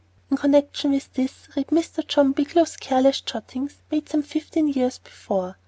In 0.31 0.37
connection 0.37 0.89
with 0.93 1.13
this, 1.13 1.47
read 1.55 1.67
Mr. 1.67 2.03
John 2.07 2.31
Bigelow's 2.31 2.75
careless 2.75 3.21
jottings 3.21 3.75
made 3.91 4.09
some 4.09 4.23
fifteen 4.23 4.67
years 4.67 4.97
before. 4.97 5.57